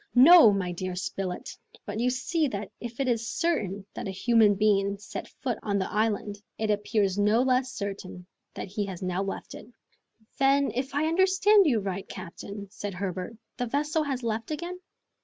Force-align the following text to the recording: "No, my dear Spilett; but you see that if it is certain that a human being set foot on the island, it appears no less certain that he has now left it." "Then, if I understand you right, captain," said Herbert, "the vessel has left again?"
"No, 0.15 0.51
my 0.51 0.71
dear 0.71 0.95
Spilett; 0.95 1.47
but 1.85 1.99
you 1.99 2.09
see 2.09 2.47
that 2.47 2.71
if 2.79 2.99
it 2.99 3.07
is 3.07 3.29
certain 3.29 3.85
that 3.93 4.07
a 4.07 4.09
human 4.09 4.55
being 4.55 4.97
set 4.97 5.27
foot 5.27 5.59
on 5.61 5.77
the 5.77 5.91
island, 5.91 6.41
it 6.57 6.71
appears 6.71 7.19
no 7.19 7.43
less 7.43 7.71
certain 7.71 8.25
that 8.55 8.67
he 8.69 8.83
has 8.87 9.03
now 9.03 9.21
left 9.21 9.53
it." 9.53 9.67
"Then, 10.39 10.71
if 10.73 10.95
I 10.95 11.05
understand 11.05 11.67
you 11.67 11.81
right, 11.81 12.09
captain," 12.09 12.67
said 12.71 12.95
Herbert, 12.95 13.37
"the 13.57 13.67
vessel 13.67 14.01
has 14.01 14.23
left 14.23 14.49
again?" 14.49 14.79